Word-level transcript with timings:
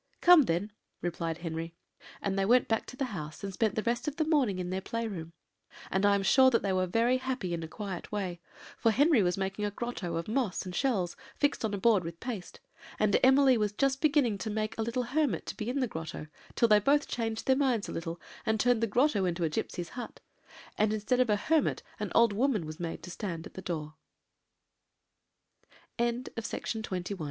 "Come, 0.19 0.45
then," 0.45 0.71
replied 1.03 1.37
Henry. 1.37 1.75
And 2.23 2.33
they 2.35 2.43
went 2.43 2.67
back 2.67 2.87
to 2.87 2.97
the 2.97 3.05
house 3.13 3.43
and 3.43 3.53
spent 3.53 3.75
the 3.75 3.83
rest 3.83 4.07
of 4.07 4.15
the 4.15 4.25
morning 4.25 4.57
in 4.57 4.71
their 4.71 4.81
play 4.81 5.05
room: 5.07 5.33
and 5.91 6.07
I 6.07 6.15
am 6.15 6.23
sure 6.23 6.49
that 6.49 6.63
they 6.63 6.73
were 6.73 6.87
very 6.87 7.17
happy 7.17 7.53
in 7.53 7.61
a 7.61 7.67
quiet 7.67 8.11
way, 8.11 8.39
for 8.79 8.89
Henry 8.89 9.21
was 9.21 9.37
making 9.37 9.63
a 9.63 9.69
grotto 9.69 10.15
of 10.15 10.27
moss 10.27 10.65
and 10.65 10.73
shells, 10.75 11.15
fixed 11.35 11.63
on 11.63 11.75
a 11.75 11.77
board 11.77 12.03
with 12.03 12.19
paste; 12.19 12.59
and 12.97 13.15
Emily 13.21 13.59
was 13.59 13.73
just 13.73 14.01
beginning 14.01 14.39
to 14.39 14.49
make 14.49 14.75
a 14.75 14.81
little 14.81 15.03
hermit 15.03 15.45
to 15.45 15.55
be 15.55 15.69
in 15.69 15.81
the 15.81 15.87
grotto, 15.87 16.25
till 16.55 16.67
they 16.67 16.79
both 16.79 17.07
changed 17.07 17.45
their 17.45 17.55
minds 17.55 17.87
a 17.87 17.91
little, 17.91 18.19
and 18.43 18.59
turned 18.59 18.81
the 18.81 18.87
grotto 18.87 19.25
into 19.25 19.43
a 19.43 19.49
gipsy's 19.49 19.89
hut, 19.89 20.19
and 20.79 20.91
instead 20.93 21.19
of 21.19 21.29
a 21.29 21.35
hermit 21.35 21.83